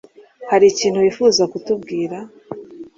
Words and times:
Hari 0.51 0.65
ikintu 0.69 0.97
wifuza 1.03 1.43
kutubwira? 1.51 2.17